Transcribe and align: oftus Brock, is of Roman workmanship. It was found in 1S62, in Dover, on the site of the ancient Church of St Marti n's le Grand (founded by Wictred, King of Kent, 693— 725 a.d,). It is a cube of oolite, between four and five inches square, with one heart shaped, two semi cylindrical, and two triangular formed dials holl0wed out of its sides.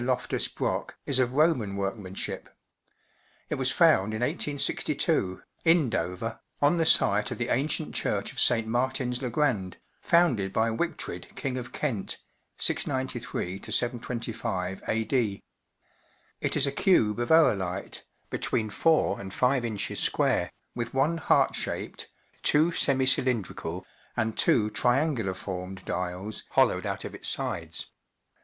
oftus 0.09 0.47
Brock, 0.47 0.97
is 1.05 1.19
of 1.19 1.33
Roman 1.33 1.75
workmanship. 1.75 2.49
It 3.49 3.55
was 3.61 3.71
found 3.71 4.15
in 4.15 4.23
1S62, 4.23 5.43
in 5.63 5.91
Dover, 5.91 6.39
on 6.59 6.77
the 6.77 6.87
site 6.87 7.29
of 7.29 7.37
the 7.37 7.49
ancient 7.49 7.93
Church 7.93 8.31
of 8.31 8.39
St 8.39 8.65
Marti 8.65 9.03
n's 9.03 9.21
le 9.21 9.29
Grand 9.29 9.77
(founded 10.01 10.51
by 10.51 10.71
Wictred, 10.71 11.35
King 11.35 11.55
of 11.55 11.71
Kent, 11.71 12.17
693— 12.57 13.63
725 13.71 14.81
a.d,). 14.87 15.43
It 16.41 16.57
is 16.57 16.65
a 16.65 16.71
cube 16.71 17.19
of 17.19 17.29
oolite, 17.29 18.01
between 18.31 18.71
four 18.71 19.19
and 19.21 19.31
five 19.31 19.63
inches 19.63 19.99
square, 19.99 20.49
with 20.73 20.95
one 20.95 21.17
heart 21.19 21.53
shaped, 21.53 22.09
two 22.41 22.71
semi 22.71 23.05
cylindrical, 23.05 23.85
and 24.17 24.35
two 24.35 24.71
triangular 24.71 25.35
formed 25.35 25.85
dials 25.85 26.41
holl0wed 26.53 26.87
out 26.87 27.05
of 27.05 27.13
its 27.13 27.27
sides. 27.29 27.85